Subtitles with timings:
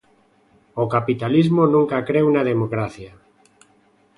[0.83, 3.11] O capitalismo nunca creu na democracia.